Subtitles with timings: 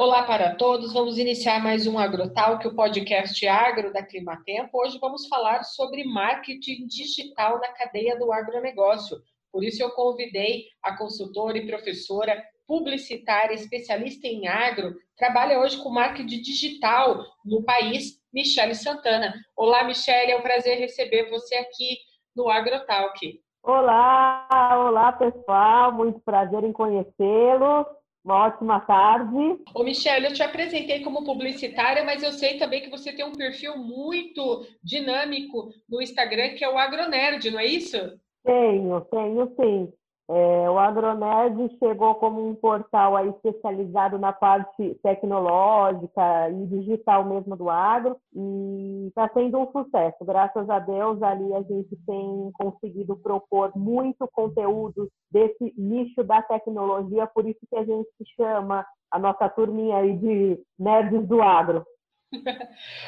[0.00, 4.78] Olá para todos, vamos iniciar mais um AgroTalk, o podcast agro da Climatempo.
[4.80, 9.16] Hoje vamos falar sobre marketing digital na cadeia do agronegócio.
[9.50, 15.90] Por isso eu convidei a consultora e professora publicitária, especialista em agro, trabalha hoje com
[15.90, 19.34] marketing digital no país, Michele Santana.
[19.56, 21.96] Olá, Michele, é um prazer receber você aqui
[22.36, 23.42] no AgroTalk.
[23.64, 27.98] Olá, olá pessoal, muito prazer em conhecê-los.
[28.24, 29.36] Uma ótima tarde.
[29.74, 33.32] Ô, Michelle, eu te apresentei como publicitária, mas eu sei também que você tem um
[33.32, 37.96] perfil muito dinâmico no Instagram, que é o Agronerd, não é isso?
[38.44, 39.92] Tenho, tenho sim.
[40.30, 47.56] É, o Agronerd chegou como um portal aí especializado na parte tecnológica e digital mesmo
[47.56, 50.22] do agro e está sendo um sucesso.
[50.26, 57.26] Graças a Deus, ali a gente tem conseguido propor muito conteúdo desse nicho da tecnologia,
[57.26, 61.86] por isso que a gente chama a nossa turminha aí de nerds do agro.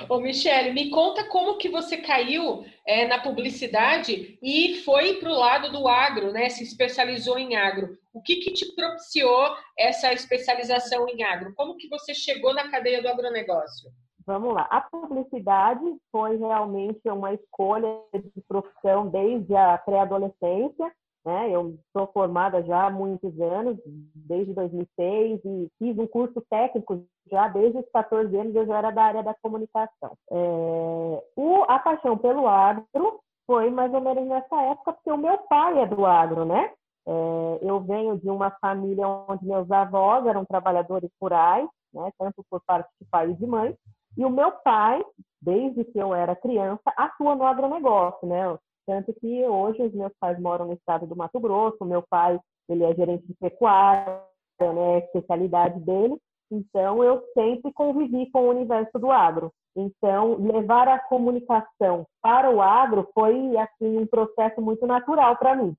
[0.09, 5.39] Ô, Michele, me conta como que você caiu é, na publicidade e foi para o
[5.39, 6.49] lado do agro, né?
[6.49, 7.99] Se especializou em agro.
[8.13, 11.55] O que, que te propiciou essa especialização em agro?
[11.55, 13.91] Como que você chegou na cadeia do agronegócio?
[14.27, 14.63] Vamos lá.
[14.71, 20.93] A publicidade foi realmente uma escolha de profissão desde a pré-adolescência.
[21.25, 21.51] Né?
[21.51, 23.79] Eu sou formada já há muitos anos,
[24.15, 28.91] desde 2006, e fiz um curso técnico já desde os 14 anos, eu já era
[28.91, 30.17] da área da comunicação.
[30.31, 31.25] É...
[31.37, 35.81] O, a paixão pelo agro foi mais ou menos nessa época, porque o meu pai
[35.81, 36.73] é do agro, né?
[37.07, 37.59] É...
[37.63, 42.11] eu venho de uma família onde meus avós eram trabalhadores rurais, né?
[42.19, 43.77] tanto por parte de pai e de mãe,
[44.17, 45.05] e o meu pai,
[45.41, 48.59] desde que eu era criança, atua no agronegócio, né?
[48.91, 52.83] Tanto que hoje os meus pais moram no estado do Mato Grosso, meu pai ele
[52.83, 54.21] é gerente de pecuária,
[54.61, 56.17] né, especialidade dele,
[56.51, 59.53] então eu sempre convivi com o universo do agro.
[59.77, 65.77] Então, levar a comunicação para o agro foi assim um processo muito natural para mim.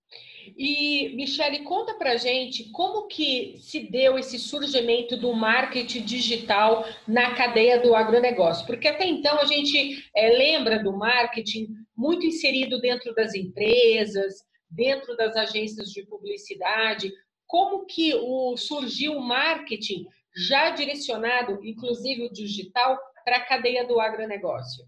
[0.57, 7.35] E Michele, conta para gente como que se deu esse surgimento do marketing digital na
[7.35, 11.67] cadeia do agronegócio, porque até então a gente é, lembra do marketing
[12.01, 17.11] muito inserido dentro das empresas, dentro das agências de publicidade.
[17.45, 23.99] Como que o, surgiu o marketing já direcionado, inclusive o digital, para a cadeia do
[23.99, 24.83] agronegócio?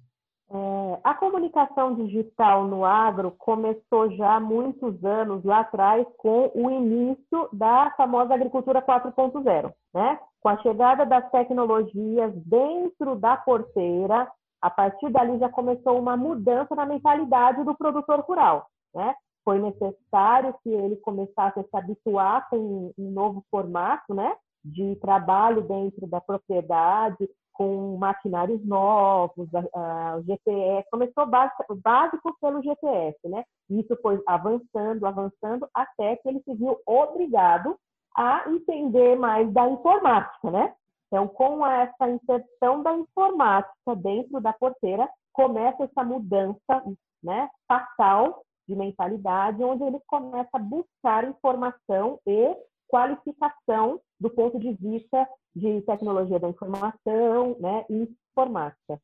[0.49, 6.71] É, a comunicação digital no agro começou já há muitos anos lá atrás com o
[6.71, 10.19] início da famosa agricultura 4.0, né?
[10.41, 14.27] Com a chegada das tecnologias dentro da porteira,
[14.63, 18.65] a partir dali já começou uma mudança na mentalidade do produtor rural,
[18.95, 19.13] né?
[19.43, 24.33] Foi necessário que ele começasse a se habituar com um novo formato, né?
[24.63, 33.17] De trabalho dentro da propriedade, com maquinários novos, o GPS, começou básico, básico pelo GPS,
[33.25, 33.43] né?
[33.69, 37.75] Isso foi avançando, avançando, até que ele se viu obrigado
[38.15, 40.73] a entender mais da informática, né?
[41.13, 46.83] Então, com essa inserção da informática dentro da porteira, começa essa mudança,
[47.21, 52.57] né, fatal de mentalidade, onde ele começa a buscar informação e
[52.87, 58.99] qualificação do ponto de vista de tecnologia da informação né, e informática.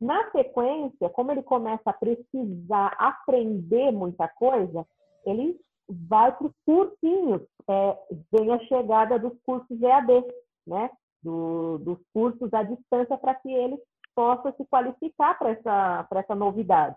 [0.00, 4.84] Na sequência, como ele começa a precisar aprender muita coisa,
[5.24, 7.42] ele vai para os cursinhos.
[7.70, 7.98] É,
[8.32, 10.24] vem a chegada dos cursos EAD,
[10.66, 10.90] né?
[11.22, 13.78] Do, dos cursos à distância, para que ele
[14.14, 16.96] possa se qualificar para essa, essa novidade.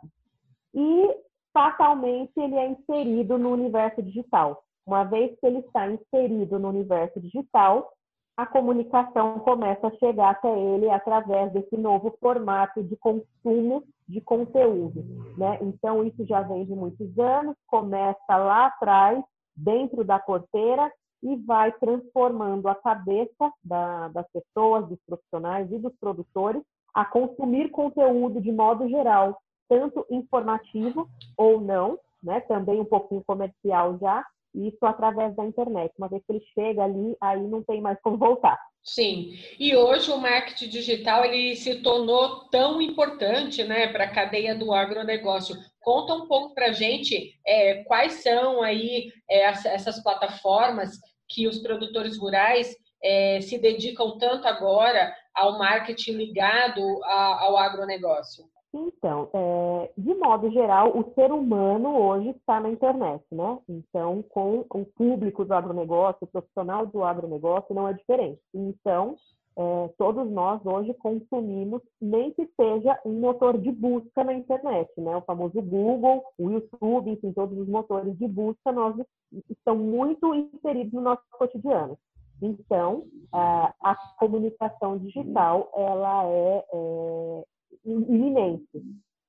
[0.74, 1.16] E,
[1.54, 4.64] fatalmente, ele é inserido no universo digital.
[4.86, 7.92] Uma vez que ele está inserido no universo digital,
[8.38, 15.04] a comunicação começa a chegar até ele através desse novo formato de consumo de conteúdo.
[15.38, 15.58] Né?
[15.62, 19.24] Então, isso já vem de muitos anos, começa lá atrás,
[19.56, 20.92] dentro da porteira,
[21.24, 26.62] e vai transformando a cabeça da, das pessoas, dos profissionais e dos produtores
[26.94, 32.40] a consumir conteúdo de modo geral, tanto informativo ou não, né?
[32.42, 35.94] também um pouquinho comercial já, isso através da internet.
[35.98, 38.58] Uma vez que ele chega ali, aí não tem mais como voltar.
[38.88, 44.54] Sim, e hoje o marketing digital ele se tornou tão importante né, para a cadeia
[44.54, 45.56] do agronegócio.
[45.82, 50.92] Conta um pouco para a gente é, quais são aí é, essas plataformas
[51.28, 58.46] que os produtores rurais é, se dedicam tanto agora ao marketing ligado a, ao agronegócio.
[58.72, 59.30] Então,
[59.98, 63.60] de modo geral, o ser humano hoje está na internet, né?
[63.68, 68.40] Então, com o público do agronegócio, o profissional do agronegócio, não é diferente.
[68.54, 69.16] Então,
[69.58, 75.16] é, todos nós hoje consumimos, nem que seja um motor de busca na internet, né?
[75.16, 78.96] O famoso Google, o YouTube, enfim, todos os motores de busca, nós
[79.50, 81.98] estão muito inseridos no nosso cotidiano.
[82.42, 87.44] Então, a, a comunicação digital, ela é, é
[87.86, 88.84] iminente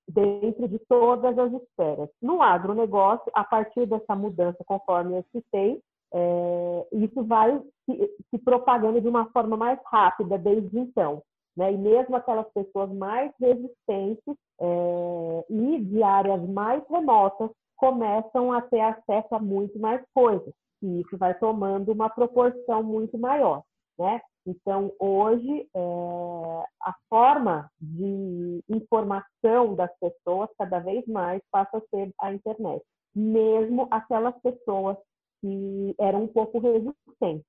[0.08, 2.08] dentro de todas as esferas.
[2.22, 5.80] No agronegócio, a partir dessa mudança, conforme eu citei,
[6.14, 11.22] é, isso vai se, se, propagando de uma forma mais rápida desde então.
[11.56, 11.72] Né?
[11.72, 18.80] E mesmo aquelas pessoas mais resistentes é, e de áreas mais remotas começam a ter
[18.80, 20.52] acesso a muito mais coisas.
[20.82, 23.62] E isso vai tomando uma proporção muito maior.
[23.98, 24.20] Né?
[24.46, 32.12] Então, hoje, é, a forma de informação das pessoas cada vez mais passa a ser
[32.20, 32.84] a internet,
[33.14, 34.96] mesmo aquelas pessoas
[35.40, 37.46] que eram um pouco resistentes.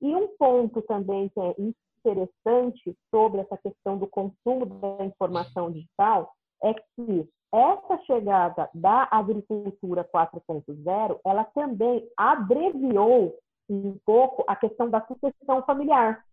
[0.00, 6.32] E um ponto também que é interessante sobre essa questão do consumo da informação digital
[6.62, 13.36] é que essa chegada da agricultura 4.0, ela também abreviou
[13.68, 16.24] um pouco a questão da sucessão familiar,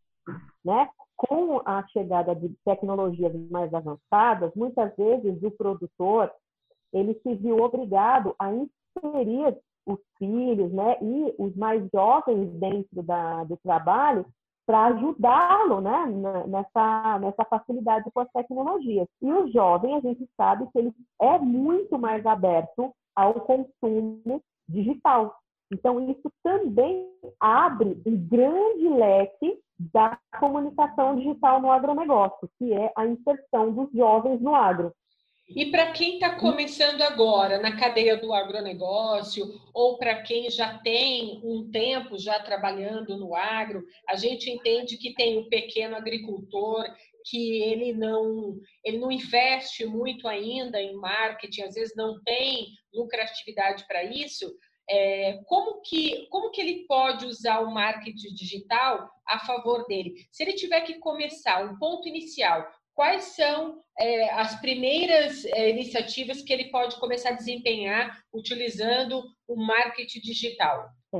[0.63, 0.89] né?
[1.15, 6.31] Com a chegada de tecnologias mais avançadas, muitas vezes o produtor
[6.93, 13.43] ele se viu obrigado a inserir os filhos, né, e os mais jovens dentro da,
[13.43, 14.25] do trabalho
[14.65, 16.05] para ajudá-lo, né,
[16.47, 19.07] nessa, nessa facilidade com as tecnologias.
[19.19, 25.35] E o jovem, a gente sabe que ele é muito mais aberto ao consumo digital.
[25.71, 27.07] Então, isso também
[27.39, 34.41] abre um grande leque da comunicação digital no agronegócio, que é a inserção dos jovens
[34.41, 34.93] no agro.
[35.55, 41.41] E para quem está começando agora na cadeia do agronegócio, ou para quem já tem
[41.43, 46.85] um tempo já trabalhando no agro, a gente entende que tem o pequeno agricultor
[47.25, 53.85] que ele não ele não investe muito ainda em marketing, às vezes não tem lucratividade
[53.87, 54.55] para isso,
[54.89, 60.15] é, como, que, como que ele pode usar o marketing digital a favor dele?
[60.31, 66.41] Se ele tiver que começar, um ponto inicial, quais são é, as primeiras é, iniciativas
[66.41, 70.89] que ele pode começar a desempenhar utilizando o marketing digital?
[71.13, 71.17] É,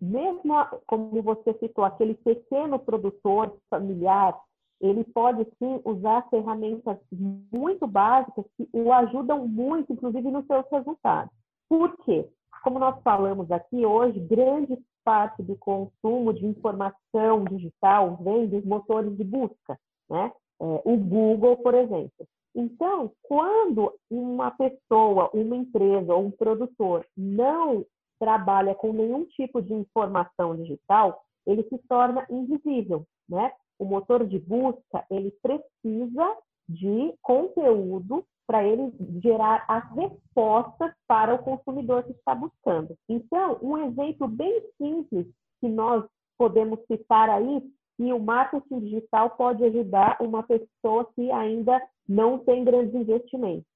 [0.00, 0.54] mesmo,
[0.86, 4.38] como você citou, aquele pequeno produtor familiar,
[4.80, 11.32] ele pode sim usar ferramentas muito básicas que o ajudam muito, inclusive, nos seus resultados.
[11.68, 12.28] Por quê?
[12.66, 19.16] Como nós falamos aqui hoje, grande parte do consumo de informação digital vem dos motores
[19.16, 19.78] de busca,
[20.10, 20.32] né?
[20.60, 22.26] É, o Google, por exemplo.
[22.56, 27.86] Então, quando uma pessoa, uma empresa ou um produtor não
[28.18, 33.52] trabalha com nenhum tipo de informação digital, ele se torna invisível, né?
[33.78, 36.36] O motor de busca, ele precisa
[36.68, 42.96] de conteúdo para ele gerar as respostas para o consumidor que está buscando.
[43.08, 45.26] Então, um exemplo bem simples
[45.60, 46.04] que nós
[46.38, 47.62] podemos citar aí,
[47.96, 53.66] que o marketing digital pode ajudar uma pessoa que ainda não tem grandes investimentos.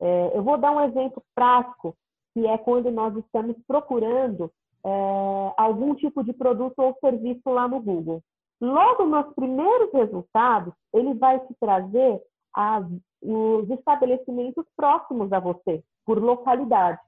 [0.00, 1.96] É, eu vou dar um exemplo prático,
[2.34, 4.50] que é quando nós estamos procurando
[4.84, 8.22] é, algum tipo de produto ou serviço lá no Google.
[8.60, 12.20] Logo nos primeiros resultados, ele vai te trazer
[12.54, 12.84] as
[13.22, 17.00] os estabelecimentos próximos a você, por localidade.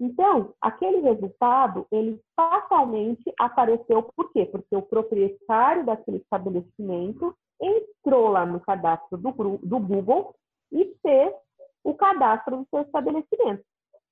[0.00, 4.44] Então, aquele resultado, ele fatalmente apareceu por quê?
[4.44, 10.34] Porque o proprietário daquele estabelecimento entrou lá no cadastro do, do Google
[10.72, 11.32] e fez
[11.84, 13.62] o cadastro do seu estabelecimento,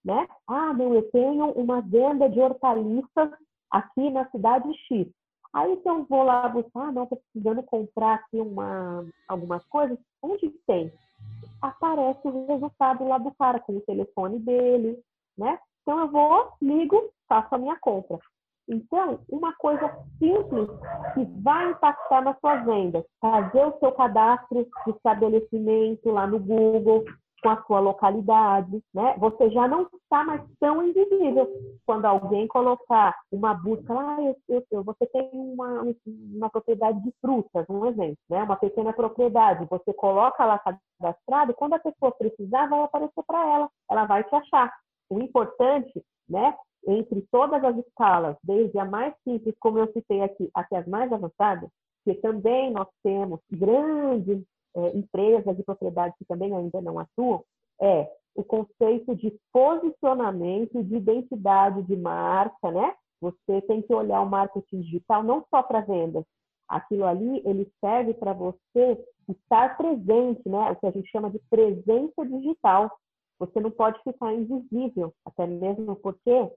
[0.04, 0.28] né?
[0.46, 3.30] Ah, não, eu tenho uma venda de hortaliças
[3.70, 5.08] aqui na cidade X.
[5.52, 9.98] Aí então vou lá buscar, ah, não, estou precisando comprar aqui uma, algumas coisas.
[10.22, 10.92] Onde tem?
[11.60, 14.98] Aparece o resultado lá do cara com o telefone dele,
[15.36, 15.58] né?
[15.82, 18.18] Então eu vou, ligo, faço a minha compra.
[18.68, 20.68] Então, uma coisa simples
[21.14, 27.04] que vai impactar nas suas vendas, fazer o seu cadastro de estabelecimento lá no Google,
[27.42, 29.16] com a sua localidade, né?
[29.18, 31.50] Você já não está mais tão invisível.
[31.84, 37.12] Quando alguém colocar uma busca, ah, eu, eu, eu, você tem uma, uma propriedade de
[37.20, 38.42] frutas, um exemplo, né?
[38.44, 43.70] Uma pequena propriedade, você coloca lá cadastrado, quando a pessoa precisar, vai aparecer para ela,
[43.90, 44.72] ela vai te achar.
[45.10, 46.54] O importante, né?
[46.86, 51.12] Entre todas as escalas, desde a mais simples, como eu citei aqui, até as mais
[51.12, 51.68] avançadas,
[52.04, 54.42] que também nós temos grandes
[54.76, 57.42] é, empresas e propriedades que também ainda não atuam,
[57.80, 62.94] é o conceito de posicionamento, de identidade de marca, né?
[63.20, 66.24] Você tem que olhar o marketing digital não só para vendas.
[66.68, 70.70] Aquilo ali, ele serve para você estar presente, né?
[70.70, 72.90] O que a gente chama de presença digital.
[73.38, 76.50] Você não pode ficar invisível, até mesmo porque é,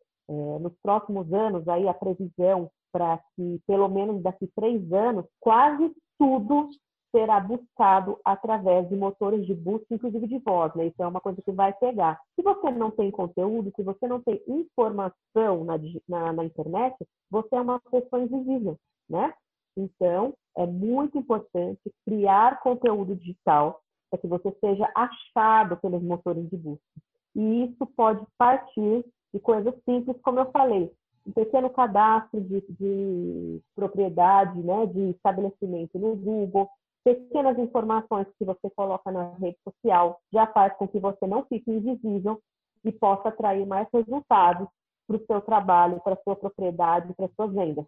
[0.59, 6.69] nos próximos anos aí a previsão para que pelo menos daqui três anos quase tudo
[7.15, 10.87] será buscado através de motores de busca, inclusive de voz, né?
[10.87, 12.19] Isso é uma coisa que vai pegar.
[12.35, 15.75] Se você não tem conteúdo, se você não tem informação na,
[16.09, 16.93] na, na internet,
[17.31, 18.77] você é uma pessoa invisível,
[19.09, 19.33] né?
[19.77, 23.79] Então, é muito importante criar conteúdo digital
[24.09, 26.83] para que você seja achado pelos motores de busca.
[27.33, 30.91] E isso pode partir de coisas simples, como eu falei,
[31.25, 36.69] um pequeno cadastro de, de propriedade, né, de estabelecimento no Google,
[37.05, 41.69] pequenas informações que você coloca na rede social já faz com que você não fique
[41.69, 42.41] invisível
[42.83, 44.67] e possa atrair mais resultados
[45.07, 47.85] para o seu trabalho, para a sua propriedade, para as suas vendas.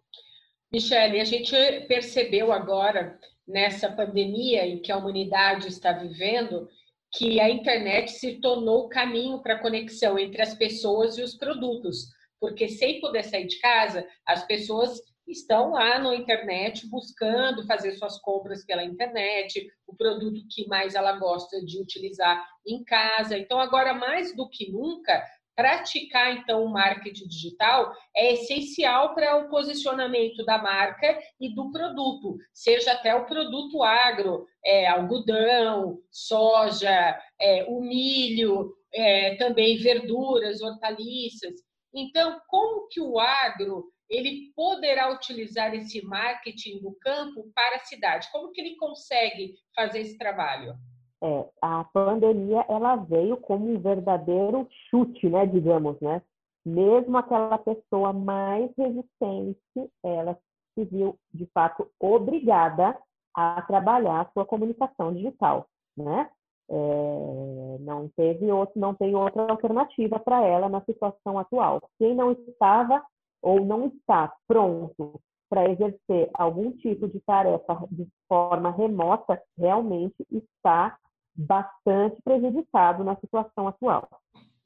[0.72, 1.52] Michele, a gente
[1.88, 6.68] percebeu agora, nessa pandemia em que a humanidade está vivendo,
[7.12, 11.34] que a internet se tornou o caminho para a conexão entre as pessoas e os
[11.34, 12.10] produtos.
[12.38, 18.18] Porque sem poder sair de casa, as pessoas estão lá na internet buscando fazer suas
[18.20, 23.38] compras pela internet, o produto que mais ela gosta de utilizar em casa.
[23.38, 25.22] Então, agora mais do que nunca,
[25.58, 32.38] praticar então o marketing digital é essencial para o posicionamento da marca e do produto,
[32.54, 41.54] seja até o produto agro, é, algodão, soja, é, o milho, é, também verduras, hortaliças.
[41.92, 48.28] Então, como que o agro ele poderá utilizar esse marketing do campo para a cidade?
[48.32, 50.74] Como que ele consegue fazer esse trabalho?
[51.22, 56.22] é, a pandemia ela veio como um verdadeiro chute, né, digamos, né?
[56.64, 59.58] Mesmo aquela pessoa mais resistente,
[60.02, 60.38] ela
[60.74, 62.96] se viu de fato obrigada
[63.34, 66.30] a trabalhar a sua comunicação digital, né?
[66.70, 71.80] É, não teve outro, não tem outra alternativa para ela na situação atual.
[71.98, 73.02] Quem não estava
[73.42, 80.98] ou não está pronto para exercer algum tipo de tarefa de forma remota, realmente está
[81.34, 84.08] bastante prejudicado na situação atual.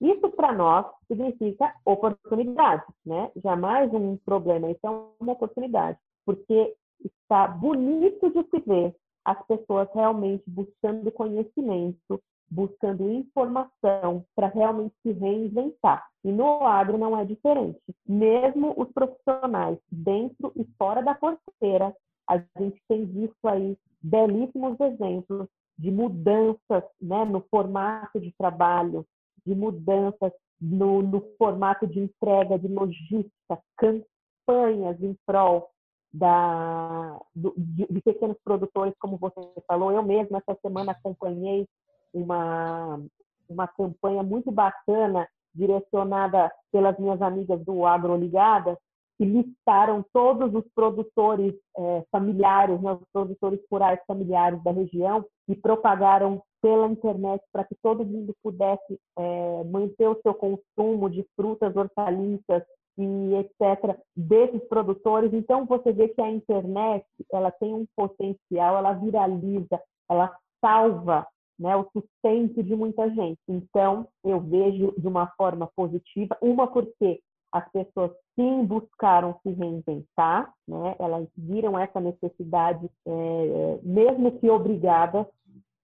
[0.00, 3.30] Isso para nós significa oportunidade, né?
[3.36, 6.74] Jamais um problema, isso é uma oportunidade, porque
[7.04, 12.20] está bonito de se ver as pessoas realmente buscando conhecimento,
[12.52, 16.06] buscando informação para realmente se reinventar.
[16.22, 17.80] E no agro não é diferente.
[18.06, 21.96] Mesmo os profissionais dentro e fora da porteira,
[22.28, 29.06] a gente tem visto aí belíssimos exemplos de mudanças né, no formato de trabalho,
[29.46, 35.70] de mudanças no, no formato de entrega, de logística, campanhas em prol
[36.12, 39.90] da, do, de, de, pequenos produtores, como você falou.
[39.90, 41.66] Eu mesma, essa semana, acompanhei
[42.12, 43.00] uma,
[43.48, 48.78] uma campanha muito bacana direcionada pelas minhas amigas do Agro Ligada,
[49.18, 55.54] que listaram todos os produtores é, familiares, né, os produtores rurais familiares da região e
[55.54, 61.76] propagaram pela internet para que todo mundo pudesse é, manter o seu consumo de frutas,
[61.76, 62.62] hortaliças
[62.98, 65.32] e etc desses produtores.
[65.32, 71.26] Então você vê que a internet ela tem um potencial, ela viraliza, ela salva
[71.62, 73.38] né, o sustento de muita gente.
[73.48, 77.20] Então eu vejo de uma forma positiva, uma porque
[77.52, 80.96] as pessoas sim buscaram se reinventar, né?
[80.98, 85.26] elas viram essa necessidade, é, mesmo que obrigadas,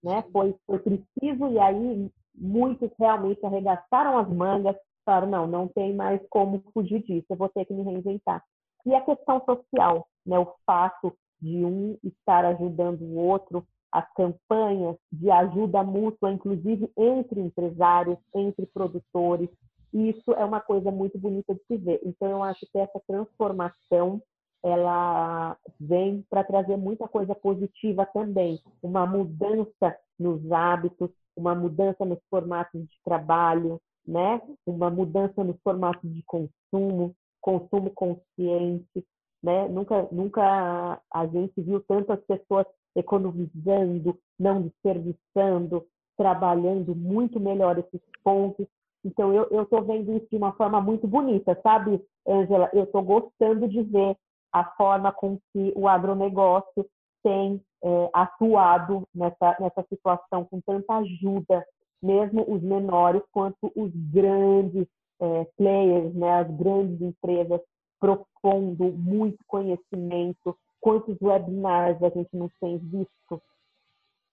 [0.03, 0.23] né?
[0.33, 6.19] foi, foi preciso, e aí muitos realmente arregaçaram as mangas, falaram, não, não tem mais
[6.29, 8.43] como fugir disso, eu vou ter que me reinventar.
[8.85, 10.37] E a questão social, né?
[10.39, 17.41] o fato de um estar ajudando o outro, as campanhas de ajuda mútua, inclusive entre
[17.41, 19.49] empresários, entre produtores,
[19.93, 21.99] isso é uma coisa muito bonita de se ver.
[22.03, 24.21] Então, eu acho que essa transformação
[24.63, 32.19] ela vem para trazer muita coisa positiva também, uma mudança nos hábitos, uma mudança nos
[32.29, 34.41] formatos de trabalho, né?
[34.65, 39.05] Uma mudança nos formatos de consumo, consumo consciente,
[39.41, 39.67] né?
[39.69, 42.65] Nunca, nunca a gente viu tantas pessoas
[42.95, 45.85] economizando, não desperdiçando,
[46.17, 48.67] trabalhando muito melhor esses pontos.
[49.05, 52.69] Então, eu estou vendo isso de uma forma muito bonita, sabe, Angela?
[52.73, 54.17] Eu estou gostando de ver
[54.51, 56.85] a forma com que o agronegócio
[57.23, 61.65] tem é, atuado nessa, nessa situação com tanta ajuda,
[62.01, 64.87] mesmo os menores quanto os grandes
[65.21, 67.61] é, players, né, as grandes empresas
[67.99, 73.41] propondo muito conhecimento quantos webinars a gente não tem visto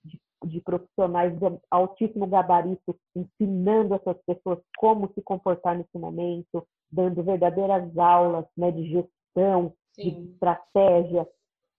[0.04, 7.22] de, de profissionais de altíssimo gabarito ensinando essas pessoas como se comportar nesse momento, dando
[7.22, 10.02] verdadeiras aulas né, de gestão, Sim.
[10.10, 11.28] de estratégia.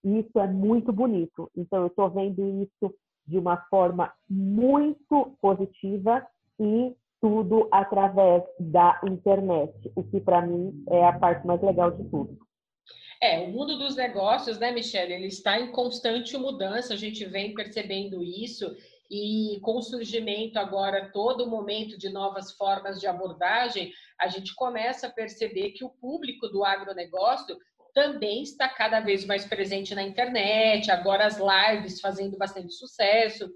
[0.04, 1.50] Isso é muito bonito.
[1.56, 2.94] Então, eu estou vendo isso
[3.26, 6.26] de uma forma muito positiva
[6.58, 12.04] e tudo através da internet, o que para mim é a parte mais legal de
[12.04, 12.38] tudo.
[13.20, 17.52] É, o mundo dos negócios, né, Michelle, ele está em constante mudança, a gente vem
[17.52, 18.76] percebendo isso,
[19.10, 25.06] e com o surgimento agora, todo momento de novas formas de abordagem, a gente começa
[25.06, 27.56] a perceber que o público do agronegócio
[27.94, 33.50] também está cada vez mais presente na internet, agora as lives fazendo bastante sucesso.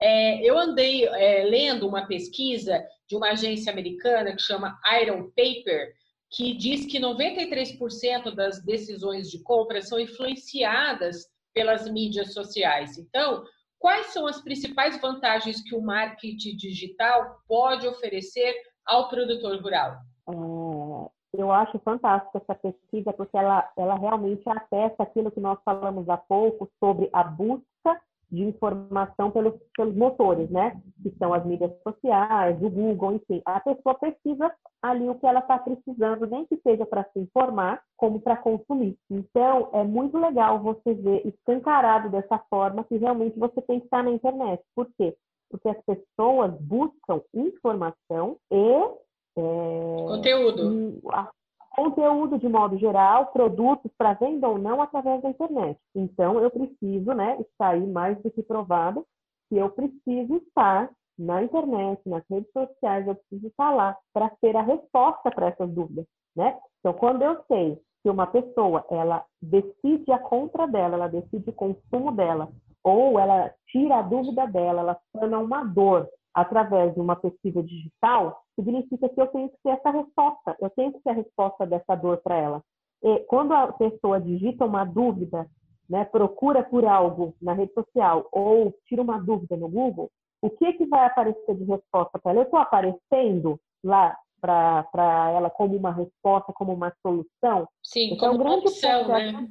[0.00, 5.92] É, eu andei é, lendo uma pesquisa de uma agência americana que chama Iron Paper,
[6.30, 12.98] que diz que 93% das decisões de compra são influenciadas pelas mídias sociais.
[12.98, 13.44] Então,
[13.78, 18.54] quais são as principais vantagens que o marketing digital pode oferecer
[18.86, 19.96] ao produtor rural?
[20.28, 26.08] É, eu acho fantástica essa pesquisa, porque ela, ela realmente atesta aquilo que nós falamos
[26.08, 30.80] há pouco sobre a busca de informação pelos, pelos motores, né?
[31.02, 33.40] Que são as mídias sociais, o Google, enfim.
[33.44, 37.82] A pessoa precisa ali o que ela está precisando, nem que seja para se informar,
[37.96, 38.96] como para consumir.
[39.10, 44.02] Então, é muito legal você ver escancarado dessa forma que realmente você tem que estar
[44.02, 44.62] na internet.
[44.74, 45.16] Por quê?
[45.50, 49.08] Porque as pessoas buscam informação e
[49.38, 51.00] é, conteúdo.
[51.12, 51.30] A
[51.78, 55.78] conteúdo de modo geral, produtos para venda ou não através da internet.
[55.94, 59.06] Então, eu preciso, né, está aí mais do que provado,
[59.48, 64.56] que eu preciso estar na internet, nas redes sociais, eu preciso estar lá para ter
[64.56, 66.04] a resposta para essas dúvidas,
[66.34, 66.58] né?
[66.80, 71.52] Então, quando eu sei que uma pessoa, ela decide a compra dela, ela decide o
[71.52, 72.48] consumo dela,
[72.82, 76.08] ou ela tira a dúvida dela, ela sana uma dor
[76.40, 80.92] através de uma pesquisa digital, significa que eu tenho que ter essa resposta, eu tenho
[80.92, 82.62] que ter a resposta dessa dor para ela.
[83.02, 85.46] E quando a pessoa digita uma dúvida,
[85.88, 90.10] né, procura por algo na rede social ou tira uma dúvida no Google,
[90.42, 92.40] o que, que vai aparecer de resposta para ela?
[92.40, 97.68] Eu estou aparecendo lá para ela como uma resposta, como uma solução?
[97.82, 99.48] Sim, então, como grande opção, né?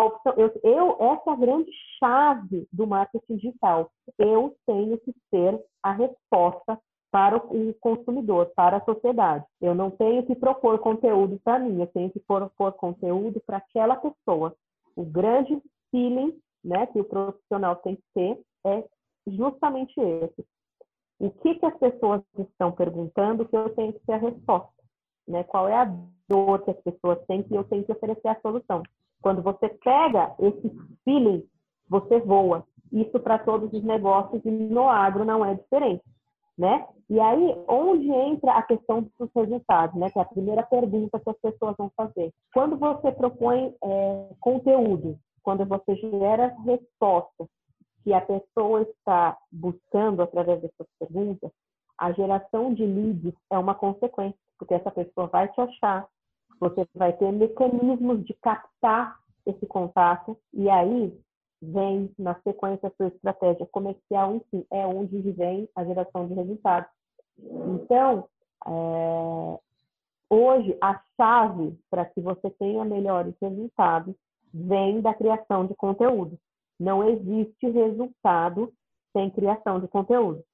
[0.00, 3.90] Opção, eu, eu, essa é a grande chave do marketing digital.
[4.18, 6.78] Eu tenho que ser a resposta
[7.10, 9.44] para o consumidor, para a sociedade.
[9.60, 13.94] Eu não tenho que propor conteúdo para mim, eu tenho que propor conteúdo para aquela
[13.96, 14.56] pessoa.
[14.96, 18.84] O grande feeling né, que o profissional tem que ter é
[19.28, 20.44] justamente esse.
[21.20, 24.72] O que, que as pessoas estão perguntando que eu tenho que ter a resposta?
[25.28, 25.44] Né?
[25.44, 25.96] Qual é a
[26.28, 28.82] dor que as pessoas têm que eu tenho que oferecer a solução?
[29.24, 30.70] Quando você pega esse
[31.02, 31.42] feeling,
[31.88, 32.64] você voa.
[32.92, 36.04] Isso para todos os negócios e no agro não é diferente
[36.56, 36.86] né?
[37.10, 40.10] E aí, onde entra a questão dos resultados, né?
[40.10, 42.32] Que é a primeira pergunta que as pessoas vão fazer.
[42.52, 47.48] Quando você propõe é, conteúdo, quando você gera respostas
[48.02, 51.50] que a pessoa está buscando através dessas perguntas,
[51.98, 56.06] a geração de leads é uma consequência, porque essa pessoa vai te achar,
[56.60, 61.12] você vai ter mecanismos de captar esse contato, e aí
[61.60, 66.90] vem na sequência a sua estratégia comercial si, é onde vem a geração de resultados.
[67.38, 68.28] Então,
[68.66, 69.58] é,
[70.30, 74.14] hoje, a chave para que você tenha melhores resultados
[74.52, 76.38] vem da criação de conteúdo.
[76.78, 78.72] Não existe resultado
[79.12, 80.44] sem criação de conteúdo.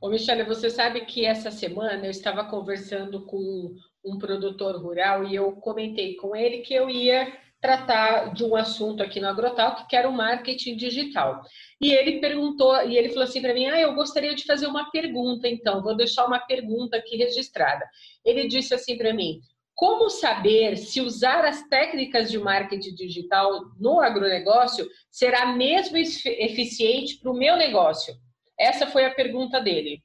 [0.00, 5.34] Ô, Michele, você sabe que essa semana eu estava conversando com um produtor rural e
[5.34, 9.96] eu comentei com ele que eu ia tratar de um assunto aqui no Agrotalk, que
[9.96, 11.40] era o marketing digital.
[11.80, 14.90] E ele perguntou, e ele falou assim para mim: "Ah, eu gostaria de fazer uma
[14.90, 17.84] pergunta, então, vou deixar uma pergunta aqui registrada".
[18.24, 19.40] Ele disse assim para mim:
[19.74, 27.30] como saber se usar as técnicas de marketing digital no agronegócio será mesmo eficiente para
[27.30, 28.14] o meu negócio?
[28.58, 30.02] Essa foi a pergunta dele.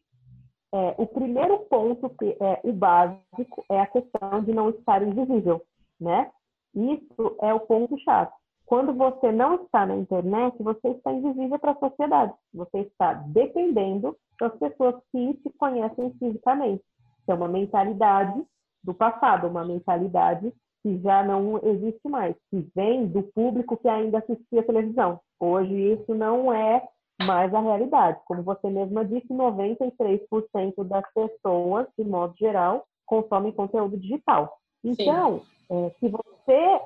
[0.73, 5.61] É, o primeiro ponto, que é o básico, é a questão de não estar invisível,
[5.99, 6.31] né?
[6.73, 8.31] Isso é o ponto-chave.
[8.65, 12.33] Quando você não está na internet, você está invisível para a sociedade.
[12.53, 16.81] Você está dependendo das pessoas que te conhecem fisicamente.
[17.27, 18.41] É uma mentalidade
[18.81, 24.19] do passado, uma mentalidade que já não existe mais, que vem do público que ainda
[24.19, 25.19] assistia televisão.
[25.39, 26.81] Hoje isso não é
[27.21, 28.19] mais a realidade.
[28.25, 34.57] Como você mesma disse, 93% das pessoas, de modo geral, consomem conteúdo digital.
[34.84, 36.81] Então, é, se você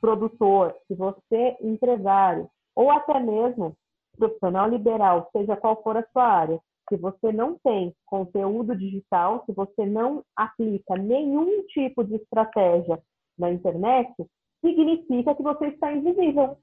[0.00, 3.74] produtor, se você empresário, ou até mesmo
[4.18, 9.52] profissional liberal, seja qual for a sua área, se você não tem conteúdo digital, se
[9.52, 13.00] você não aplica nenhum tipo de estratégia
[13.38, 14.12] na internet,
[14.60, 16.56] significa que você está invisível.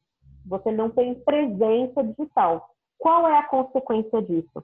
[0.45, 2.69] Você não tem presença digital.
[3.01, 4.63] Qual é a consequência disso?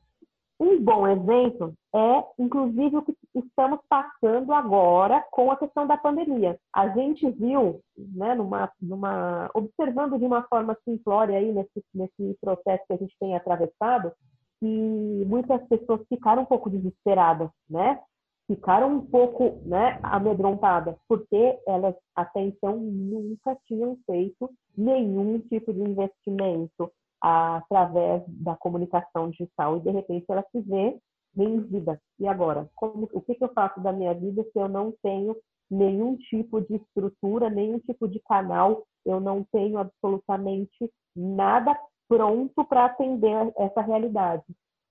[0.60, 6.60] Um bom exemplo é, inclusive, o que estamos passando agora com a questão da pandemia.
[6.72, 12.84] A gente viu, né, numa, numa, observando de uma forma simplória aí nesse, nesse processo
[12.86, 14.12] que a gente tem atravessado,
[14.60, 18.00] que muitas pessoas ficaram um pouco desesperadas, né?
[18.46, 25.82] Ficaram um pouco né, amedrontadas, porque elas até então nunca tinham feito nenhum tipo de
[25.82, 30.98] investimento através da comunicação digital e de repente ela se vê
[31.38, 32.00] em vida.
[32.20, 35.36] E agora, como, o que, que eu faço da minha vida se eu não tenho
[35.70, 41.78] nenhum tipo de estrutura, nenhum tipo de canal, eu não tenho absolutamente nada
[42.08, 44.44] pronto para atender essa realidade.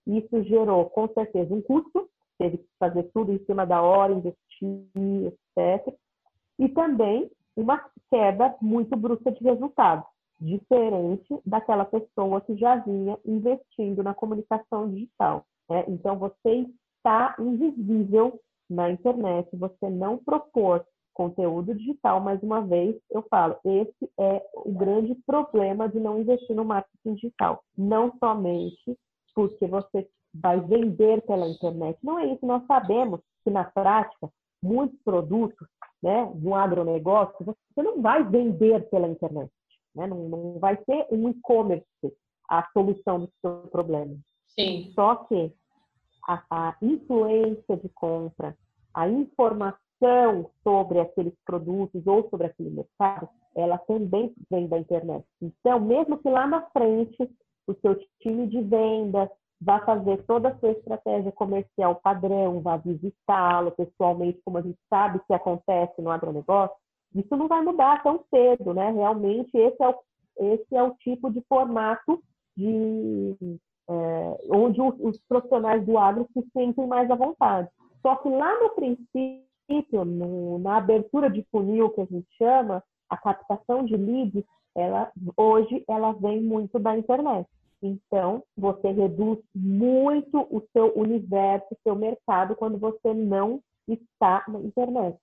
[0.07, 2.09] Isso gerou, com certeza, um custo,
[2.39, 5.95] teve que fazer tudo em cima da hora, investir, etc.
[6.59, 10.07] E também uma queda muito brusca de resultados
[10.41, 15.45] diferente daquela pessoa que já vinha investindo na comunicação digital.
[15.69, 15.85] Né?
[15.89, 16.67] Então, você
[16.99, 24.11] está invisível na internet, você não propor conteúdo digital, mais uma vez, eu falo, esse
[24.21, 27.63] é o grande problema de não investir no marketing digital.
[27.77, 28.99] Não somente
[29.35, 31.99] porque você vai vender pela internet.
[32.03, 34.29] Não é isso, nós sabemos que na prática,
[34.63, 35.67] muitos produtos
[36.03, 39.51] né, do agronegócio, você não vai vender pela internet.
[39.97, 40.07] Né?
[40.07, 41.87] Não, não vai ser um e-commerce
[42.49, 44.15] a solução do seu problema.
[44.49, 44.93] Sim.
[44.95, 45.53] Só que
[46.29, 48.57] a, a influência de compra,
[48.95, 55.25] a informação sobre aqueles produtos ou sobre aquele mercado, ela também vem da internet.
[55.41, 57.29] Então, mesmo que lá na frente
[57.67, 59.29] o seu time de vendas
[59.61, 65.21] vá fazer toda a sua estratégia comercial padrão, vá visitá-lo pessoalmente, como a gente sabe
[65.27, 66.77] que acontece no agronegócio,
[67.15, 68.91] isso não vai mudar tão cedo, né?
[68.91, 69.95] Realmente esse é o,
[70.39, 72.23] esse é o tipo de formato
[72.57, 73.37] de
[73.89, 77.69] é, onde os, os, profissionais do agro se sentem mais à vontade.
[78.03, 83.17] Só que lá no princípio, no, na abertura de funil que a gente chama, a
[83.17, 87.49] captação de leads, ela hoje ela vem muito da internet.
[87.83, 94.61] Então, você reduz muito o seu universo, o seu mercado, quando você não está na
[94.61, 95.17] internet.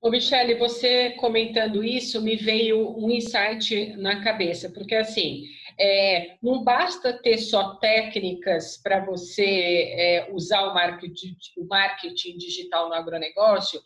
[0.00, 5.44] Ô, Michele, você comentando isso, me veio um insight na cabeça, porque assim,
[5.78, 12.88] é, não basta ter só técnicas para você é, usar o marketing, o marketing digital
[12.88, 13.80] no agronegócio,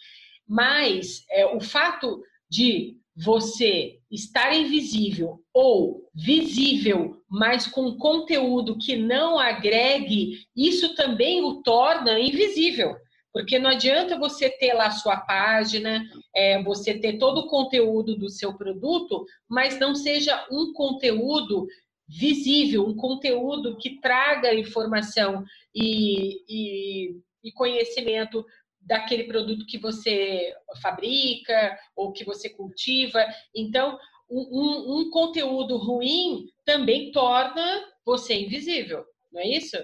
[0.46, 9.38] mas é, o fato de você estar invisível ou visível, mas com conteúdo que não
[9.38, 12.96] agregue, isso também o torna invisível.
[13.33, 18.16] Porque não adianta você ter lá a sua página, é, você ter todo o conteúdo
[18.16, 21.66] do seu produto, mas não seja um conteúdo
[22.07, 28.45] visível, um conteúdo que traga informação e, e, e conhecimento
[28.81, 33.25] daquele produto que você fabrica ou que você cultiva.
[33.55, 39.77] Então, um, um, conteúdo ruim também torna você invisível, não é isso?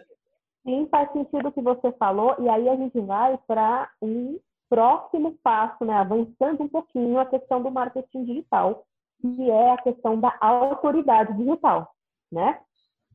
[0.64, 5.35] Sim, faz sentido o que você falou, e aí a gente vai para um próximo
[5.42, 8.85] passo, né, avançando um pouquinho a questão do marketing digital,
[9.21, 11.90] que é a questão da autoridade digital,
[12.31, 12.61] né?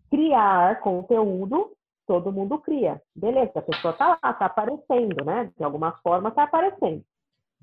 [0.10, 1.72] Criar conteúdo,
[2.06, 3.02] todo mundo cria.
[3.16, 5.52] Beleza, a pessoa está lá, está aparecendo, né?
[5.58, 7.04] De alguma forma está aparecendo.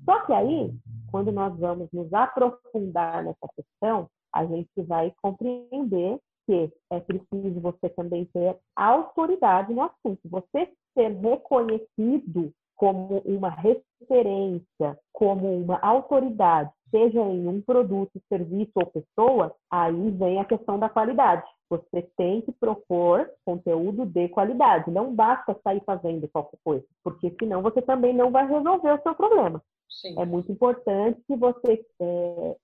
[0.03, 0.73] Só que aí,
[1.11, 7.89] quando nós vamos nos aprofundar nessa questão, a gente vai compreender que é preciso você
[7.89, 10.19] também ter autoridade no assunto.
[10.25, 18.87] Você ser reconhecido como uma referência, como uma autoridade, seja em um produto, serviço ou
[18.87, 21.47] pessoa, aí vem a questão da qualidade.
[21.69, 24.91] Você tem que propor conteúdo de qualidade.
[24.91, 29.13] Não basta sair fazendo qualquer coisa, porque senão você também não vai resolver o seu
[29.13, 29.61] problema.
[29.87, 30.19] Sim.
[30.19, 32.55] É muito importante que você é,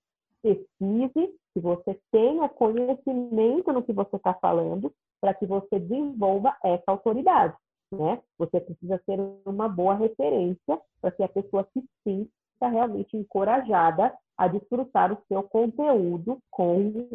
[0.41, 6.83] pesquise, que você tenha conhecimento no que você está falando, para que você desenvolva essa
[6.87, 7.55] autoridade.
[7.91, 8.21] Né?
[8.37, 14.47] Você precisa ser uma boa referência para que a pessoa se sinta realmente encorajada a
[14.47, 17.07] desfrutar o seu conteúdo com,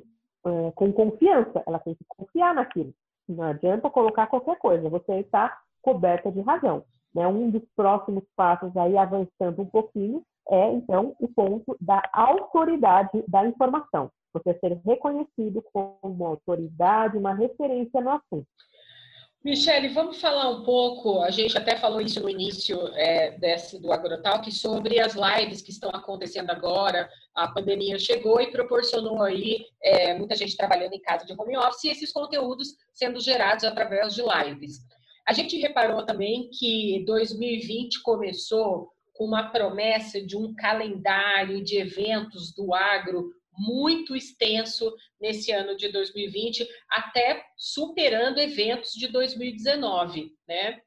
[0.44, 1.62] é, com confiança.
[1.66, 2.92] Ela tem que confiar naquilo.
[3.28, 6.84] Não adianta colocar qualquer coisa, você está coberta de razão.
[7.14, 7.26] Né?
[7.26, 13.46] Um dos próximos passos aí, avançando um pouquinho, é, então, o ponto da autoridade da
[13.46, 14.10] informação.
[14.32, 18.46] Você ser reconhecido como autoridade, uma referência no assunto.
[19.44, 23.92] Michele, vamos falar um pouco, a gente até falou isso no início é, desse, do
[23.92, 27.10] AgroTalk, sobre as lives que estão acontecendo agora.
[27.34, 31.84] A pandemia chegou e proporcionou aí é, muita gente trabalhando em casa de home office
[31.84, 34.78] e esses conteúdos sendo gerados através de lives.
[35.26, 42.52] A gente reparou também que 2020 começou com uma promessa de um calendário de eventos
[42.54, 50.80] do agro muito extenso nesse ano de 2020, até superando eventos de 2019, né?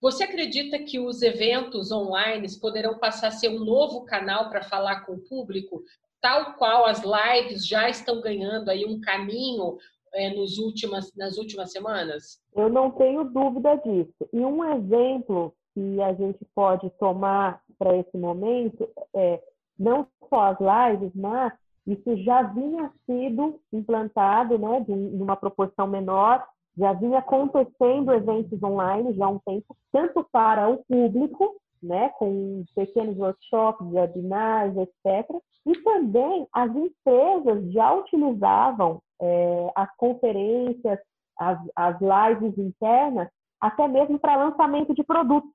[0.00, 5.06] Você acredita que os eventos online poderão passar a ser um novo canal para falar
[5.06, 5.82] com o público,
[6.20, 9.78] tal qual as lives já estão ganhando aí um caminho
[10.12, 12.40] é, nos últimas, nas últimas semanas?
[12.54, 14.28] Eu não tenho dúvida disso.
[14.32, 19.42] E um exemplo que a gente pode tomar para esse momento é
[19.78, 21.52] não só as lives, mas
[21.86, 29.14] isso já vinha sido implantado, né, de uma proporção menor, já vinha acontecendo eventos online
[29.14, 35.28] já há um tempo, tanto para o público, né, com pequenos workshops, webinars, etc.
[35.66, 40.98] E também as empresas já utilizavam é, as conferências,
[41.38, 43.28] as, as lives internas,
[43.60, 45.50] até mesmo para lançamento de produtos.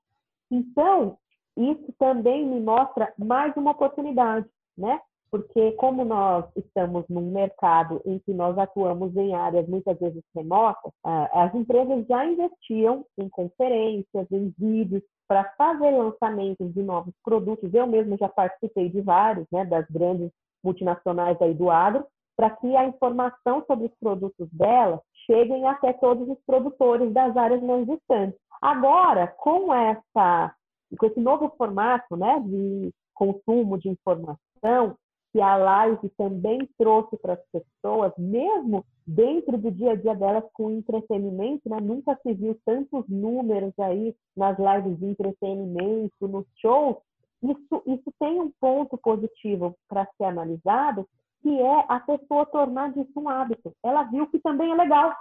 [0.50, 1.18] Então,
[1.56, 5.00] isso também me mostra mais uma oportunidade, né?
[5.30, 10.92] porque como nós estamos num mercado em que nós atuamos em áreas muitas vezes remotas,
[11.04, 17.72] as empresas já investiam em conferências, em vídeos para fazer lançamentos de novos produtos.
[17.74, 20.30] Eu mesmo já participei de vários, né, das grandes
[20.64, 22.06] multinacionais aí do agro,
[22.36, 27.62] para que a informação sobre os produtos delas cheguem até todos os produtores das áreas
[27.62, 28.38] mais distantes.
[28.60, 30.54] Agora, com essa
[30.98, 34.96] com esse novo formato, né, de consumo de informação,
[35.32, 40.44] que a live também trouxe para as pessoas, mesmo dentro do dia a dia delas
[40.52, 41.78] com entretenimento, né?
[41.80, 46.96] Nunca se viu tantos números aí nas lives de entretenimento, nos shows.
[47.42, 51.06] Isso, isso tem um ponto positivo para ser analisado,
[51.42, 53.72] que é a pessoa tornar disso um hábito.
[53.84, 55.14] Ela viu que também é legal,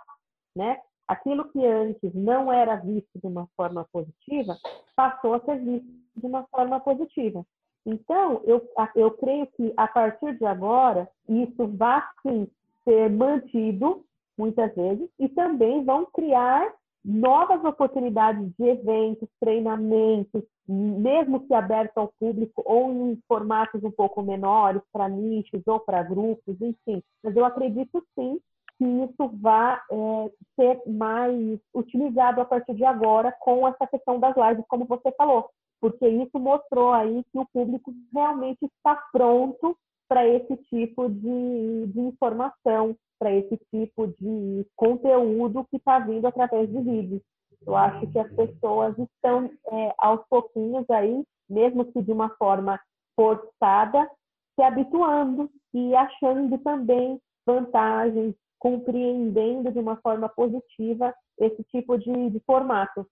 [0.55, 0.79] né?
[1.07, 4.57] Aquilo que antes não era visto de uma forma positiva,
[4.95, 7.45] passou a ser visto de uma forma positiva.
[7.85, 8.61] Então, eu,
[8.95, 12.47] eu creio que a partir de agora, isso vai sim
[12.83, 14.03] ser mantido
[14.37, 22.11] muitas vezes e também vão criar novas oportunidades de eventos, treinamentos, mesmo que aberto ao
[22.19, 27.01] público ou em formatos um pouco menores, para nichos ou para grupos, enfim.
[27.23, 28.39] Mas eu acredito sim
[28.77, 34.35] que isso vai é, ser mais utilizado a partir de agora com essa questão das
[34.35, 40.25] lives, como você falou porque isso mostrou aí que o público realmente está pronto para
[40.27, 46.79] esse tipo de, de informação, para esse tipo de conteúdo que está vindo através de
[46.79, 47.21] vídeos.
[47.65, 52.79] Eu acho que as pessoas estão é, aos pouquinhos aí, mesmo que de uma forma
[53.15, 54.09] forçada,
[54.55, 62.39] se habituando e achando também vantagens, compreendendo de uma forma positiva esse tipo de, de
[62.41, 63.07] formato.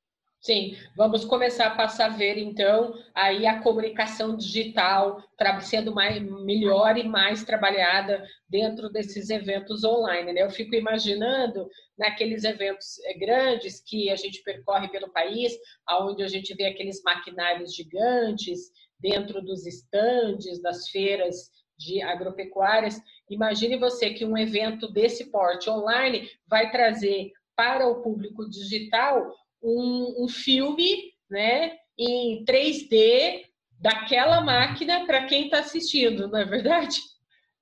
[0.46, 5.20] Sim, vamos começar a passar a ver então aí a comunicação digital
[5.62, 10.34] sendo mais, melhor e mais trabalhada dentro desses eventos online.
[10.34, 10.44] Né?
[10.44, 15.52] Eu fico imaginando naqueles eventos eh, grandes que a gente percorre pelo país,
[15.88, 23.02] aonde a gente vê aqueles maquinários gigantes dentro dos estandes das feiras de agropecuárias.
[23.30, 29.34] Imagine você que um evento desse porte online vai trazer para o público digital
[29.64, 33.46] um, um filme né, em 3D
[33.80, 37.00] daquela máquina para quem está assistindo, não é verdade?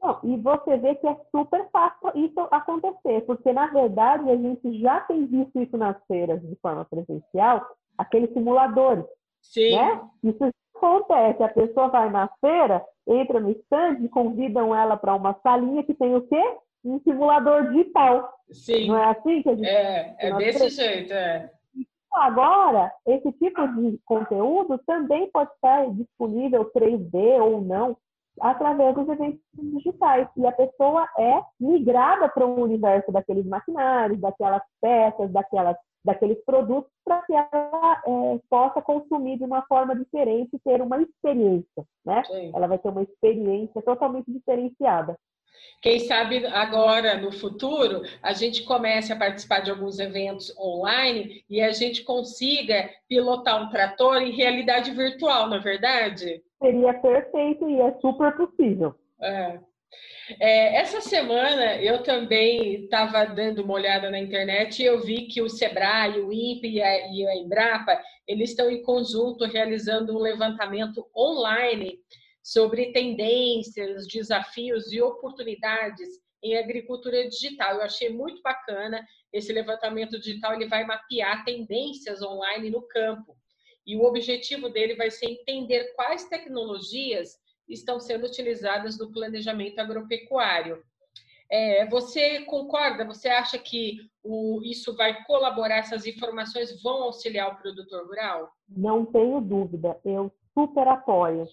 [0.02, 4.82] Não, e você vê que é super fácil isso acontecer, porque na verdade a gente
[4.82, 7.66] já tem visto isso nas feiras de forma presencial,
[7.98, 9.06] aqueles simuladores.
[9.42, 9.76] Sim.
[9.78, 10.02] Né?
[10.24, 15.34] Isso acontece, a pessoa vai na feira, entra no stand e convidam ela para uma
[15.44, 16.58] salinha que tem o quê?
[16.84, 18.34] Um simulador digital.
[18.52, 18.88] Sim.
[18.88, 19.68] Não é assim que a gente.
[19.68, 21.50] É, é desse jeito, é.
[22.14, 27.98] Agora, esse tipo de conteúdo também pode estar disponível 3D ou não,
[28.40, 30.28] através dos eventos digitais.
[30.38, 36.44] E a pessoa é migrada para o um universo daqueles maquinários, daquelas peças, daquelas, daqueles
[36.46, 41.86] produtos, para que ela é, possa consumir de uma forma diferente e ter uma experiência.
[42.06, 42.22] Né?
[42.54, 45.18] Ela vai ter uma experiência totalmente diferenciada.
[45.82, 51.62] Quem sabe agora, no futuro, a gente comece a participar de alguns eventos online e
[51.62, 56.42] a gente consiga pilotar um trator em realidade virtual, não é verdade?
[56.64, 58.96] seria perfeito e é super possível.
[59.22, 59.60] É.
[60.40, 65.42] É, essa semana eu também estava dando uma olhada na internet e eu vi que
[65.42, 70.22] o Sebrae, o INPE e a, e a Embrapa eles estão em conjunto realizando um
[70.22, 72.00] levantamento online
[72.42, 76.08] sobre tendências, desafios e oportunidades
[76.42, 77.76] em agricultura digital.
[77.76, 83.36] Eu achei muito bacana esse levantamento digital, ele vai mapear tendências online no campo.
[83.86, 90.84] E o objetivo dele vai ser entender quais tecnologias estão sendo utilizadas no planejamento agropecuário.
[91.50, 93.06] É, você concorda?
[93.06, 98.50] Você acha que o, isso vai colaborar, essas informações vão auxiliar o produtor rural?
[98.68, 101.46] Não tenho dúvida, eu super apoio.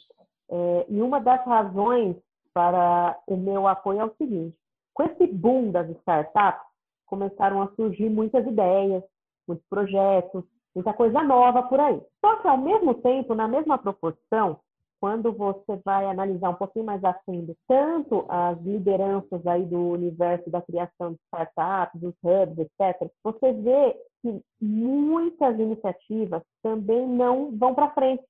[0.51, 2.17] É, e uma das razões
[2.53, 4.57] para o meu apoio é o seguinte:
[4.95, 6.67] com esse boom das startups,
[7.07, 9.03] começaram a surgir muitas ideias,
[9.47, 10.45] muitos projetos,
[10.75, 12.01] muita coisa nova por aí.
[12.21, 14.61] Só que, ao mesmo tempo, na mesma proporção,
[15.01, 20.51] quando você vai analisar um pouquinho mais a fundo tanto as lideranças aí do universo
[20.51, 27.75] da criação de startups, dos hubs, etc., você vê que muitas iniciativas também não vão
[27.75, 28.23] para frente.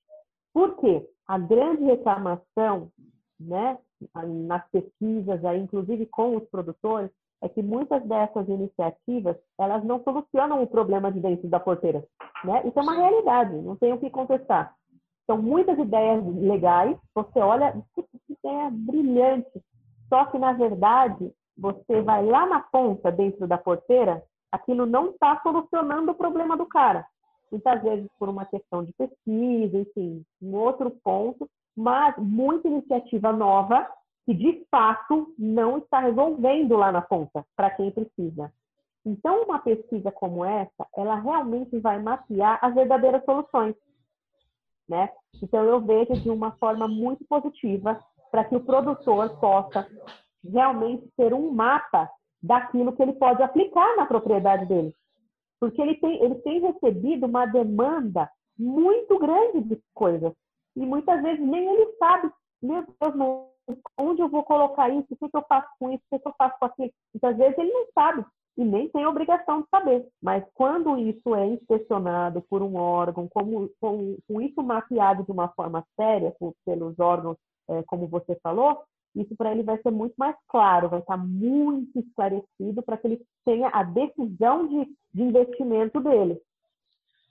[0.55, 1.05] Por quê?
[1.27, 2.89] A grande reclamação,
[3.39, 3.79] né,
[4.15, 7.11] nas pesquisas, aí, inclusive com os produtores,
[7.43, 12.05] é que muitas dessas iniciativas elas não solucionam o problema de dentro da porteira,
[12.45, 12.63] né?
[12.67, 14.75] Isso é uma realidade, não tem o que contestar.
[15.31, 19.63] São muitas ideias legais, você olha, que ideia brilhante.
[20.09, 25.41] Só que, na verdade, você vai lá na ponta, dentro da porteira, aquilo não está
[25.41, 27.07] solucionando o problema do cara.
[27.49, 33.89] Muitas vezes por uma questão de pesquisa, enfim, um outro ponto, mas muita iniciativa nova
[34.27, 38.53] que de fato não está resolvendo lá na ponta para quem precisa.
[39.07, 43.77] Então, uma pesquisa como essa, ela realmente vai mapear as verdadeiras soluções
[44.91, 45.09] né?
[45.41, 47.99] Então eu vejo de uma forma muito positiva
[48.31, 49.89] para que o produtor possa
[50.45, 52.11] realmente ter um mapa
[52.43, 54.95] daquilo que ele pode aplicar na propriedade dele.
[55.61, 60.33] Porque ele tem, ele tem recebido uma demanda muito grande de coisas.
[60.77, 62.31] E muitas vezes nem ele sabe,
[62.63, 63.15] meu Deus,
[63.99, 65.07] onde eu vou colocar isso?
[65.11, 66.03] O que, eu faço com isso?
[66.11, 66.91] O que, eu faço com aquilo?
[67.15, 68.25] Muitas vezes ele não sabe
[68.61, 70.07] e nem tem obrigação de saber.
[70.23, 75.49] Mas quando isso é inspecionado por um órgão, como, com, com isso mapeado de uma
[75.49, 77.39] forma séria por, pelos órgãos,
[77.71, 78.83] é, como você falou,
[79.17, 83.23] isso para ele vai ser muito mais claro, vai estar muito esclarecido para que ele
[83.47, 86.39] tenha a decisão de, de investimento dele.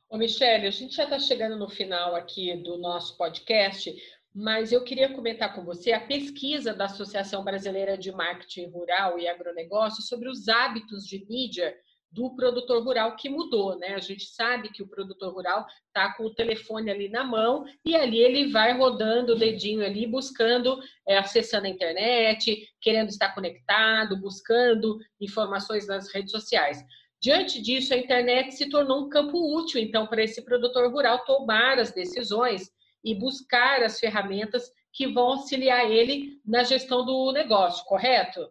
[0.09, 3.95] Ô, Michele, a gente já está chegando no final aqui do nosso podcast,
[4.33, 9.27] mas eu queria comentar com você a pesquisa da Associação Brasileira de Marketing Rural e
[9.27, 11.75] Agronegócio sobre os hábitos de mídia
[12.11, 13.93] do produtor rural que mudou, né?
[13.93, 17.95] A gente sabe que o produtor rural está com o telefone ali na mão e
[17.95, 24.19] ali ele vai rodando o dedinho ali, buscando, é, acessando a internet, querendo estar conectado,
[24.19, 26.83] buscando informações nas redes sociais.
[27.21, 31.77] Diante disso, a internet se tornou um campo útil, então, para esse produtor rural tomar
[31.77, 32.71] as decisões
[33.03, 38.49] e buscar as ferramentas que vão auxiliar ele na gestão do negócio, correto?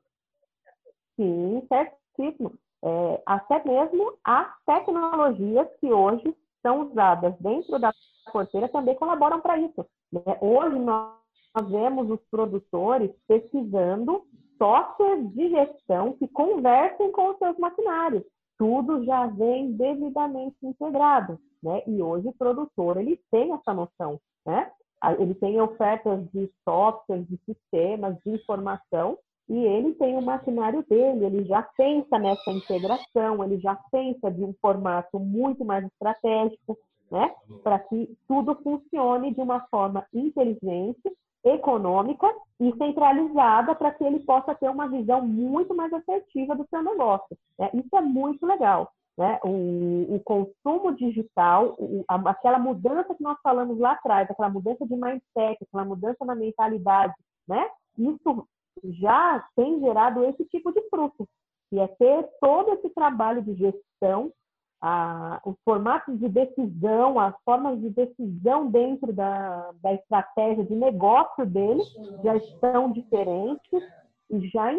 [1.16, 2.54] Sim, certíssimo.
[2.82, 7.92] É, até mesmo as tecnologias que hoje são usadas dentro da
[8.32, 9.84] porteira também colaboram para isso.
[10.12, 10.22] Né?
[10.40, 11.18] Hoje nós
[11.68, 14.24] vemos os produtores pesquisando
[14.56, 18.22] softwares de gestão que conversem com os seus maquinários.
[18.56, 21.38] Tudo já vem devidamente integrado.
[21.62, 21.82] Né?
[21.87, 24.70] E hoje o produtor ele tem essa noção né?
[25.18, 29.16] Ele tem ofertas de softwares, de sistemas, de informação,
[29.48, 34.42] e ele tem o maquinário dele, ele já pensa nessa integração, ele já pensa de
[34.42, 36.76] um formato muito mais estratégico,
[37.11, 37.32] né?
[37.62, 41.00] Para que tudo funcione de uma forma inteligente,
[41.44, 42.26] econômica
[42.61, 47.38] e centralizada para que ele possa ter uma visão muito mais assertiva do seu negócio.
[47.58, 47.70] Né?
[47.74, 49.40] Isso é muito legal né?
[49.42, 54.95] o, o consumo digital, o, aquela mudança que nós falamos lá atrás, aquela mudança de
[54.95, 57.12] mindset, aquela mudança na mentalidade,
[57.49, 57.68] né?
[57.99, 58.47] Isso
[59.01, 61.26] já tem gerado esse tipo de fruto,
[61.68, 64.32] que é ter todo esse trabalho de gestão,
[64.80, 71.45] a, os formatos de decisão, as formas de decisão dentro da, da estratégia de negócio
[71.45, 71.82] dele
[72.22, 73.82] já estão diferentes
[74.30, 74.72] e já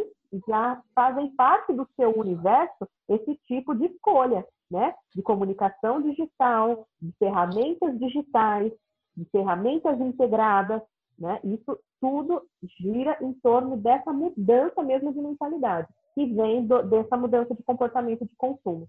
[0.47, 4.93] já fazem parte do seu universo esse tipo de escolha, né?
[5.15, 8.71] De comunicação digital, de ferramentas digitais,
[9.15, 10.81] de ferramentas integradas,
[11.17, 11.39] né?
[11.43, 12.43] Isso tudo
[12.79, 18.25] gira em torno dessa mudança mesmo de mentalidade, que vem do, dessa mudança de comportamento
[18.25, 18.87] de consumo.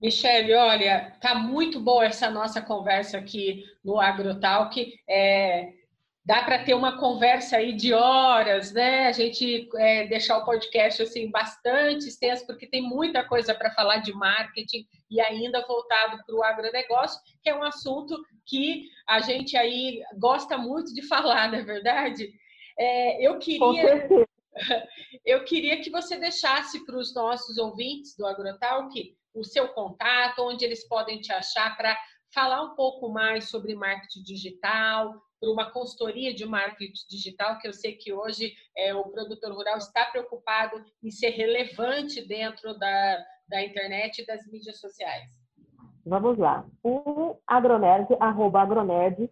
[0.00, 4.94] Michele, olha, tá muito boa essa nossa conversa aqui no AgroTalk.
[5.06, 5.74] É,
[6.30, 9.08] dá para ter uma conversa aí de horas, né?
[9.08, 13.96] A gente é, deixar o podcast assim bastante extenso, porque tem muita coisa para falar
[13.96, 18.16] de marketing e ainda voltado para o agronegócio, que é um assunto
[18.46, 22.30] que a gente aí gosta muito de falar, não é verdade?
[22.78, 24.08] É, eu queria
[25.26, 30.64] eu queria que você deixasse para os nossos ouvintes do AgroTalk o seu contato, onde
[30.64, 31.98] eles podem te achar para
[32.32, 37.72] falar um pouco mais sobre marketing digital, para uma consultoria de marketing digital, que eu
[37.72, 43.64] sei que hoje é, o produtor rural está preocupado em ser relevante dentro da, da
[43.64, 45.30] internet e das mídias sociais.
[46.04, 46.66] Vamos lá.
[46.82, 49.30] O Agronerd, arroba Agronerd,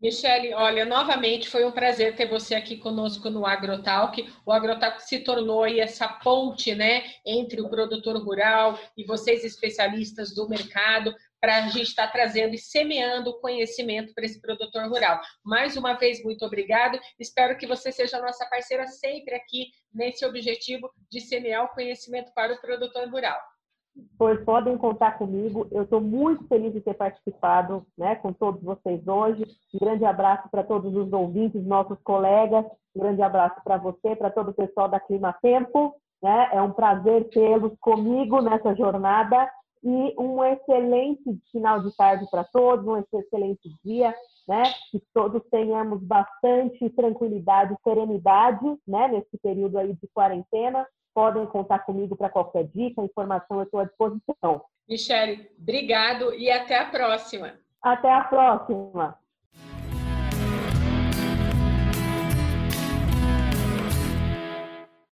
[0.00, 4.32] Michele, olha, novamente foi um prazer ter você aqui conosco no AgroTalk.
[4.46, 10.34] O AgroTalk se tornou aí essa ponte, né, entre o produtor rural e vocês especialistas
[10.34, 15.20] do mercado para a gente estar tá trazendo e semeando conhecimento para esse produtor rural.
[15.44, 16.98] Mais uma vez, muito obrigado.
[17.18, 22.54] Espero que você seja nossa parceira sempre aqui nesse objetivo de semear o conhecimento para
[22.54, 23.38] o produtor rural.
[24.18, 25.66] Pois podem contar comigo.
[25.70, 29.44] Eu estou muito feliz de ter participado né, com todos vocês hoje.
[29.74, 32.64] Um grande abraço para todos os ouvintes, nossos colegas.
[32.94, 35.94] Um grande abraço para você, para todo o pessoal da Clima Tempo.
[36.22, 36.50] Né?
[36.52, 39.48] É um prazer tê-los comigo nessa jornada
[39.82, 44.14] e um excelente final de tarde para todos, um excelente dia,
[44.46, 44.64] né?
[44.90, 49.08] Que todos tenhamos bastante tranquilidade serenidade, né?
[49.08, 50.86] Nesse período aí de quarentena.
[51.14, 54.64] Podem contar comigo para qualquer dica, informação, eu estou à disposição.
[54.88, 57.54] Michele, obrigado e até a próxima.
[57.82, 59.19] Até a próxima.